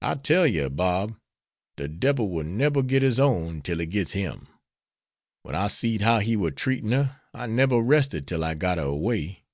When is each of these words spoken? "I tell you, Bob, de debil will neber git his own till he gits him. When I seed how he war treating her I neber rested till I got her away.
"I 0.00 0.14
tell 0.14 0.46
you, 0.46 0.70
Bob, 0.70 1.18
de 1.76 1.86
debil 1.86 2.30
will 2.30 2.42
neber 2.44 2.80
git 2.82 3.02
his 3.02 3.20
own 3.20 3.60
till 3.60 3.80
he 3.80 3.84
gits 3.84 4.12
him. 4.12 4.48
When 5.42 5.54
I 5.54 5.68
seed 5.68 6.00
how 6.00 6.20
he 6.20 6.36
war 6.36 6.50
treating 6.52 6.92
her 6.92 7.20
I 7.34 7.48
neber 7.48 7.78
rested 7.78 8.26
till 8.26 8.44
I 8.44 8.54
got 8.54 8.78
her 8.78 8.84
away. 8.84 9.44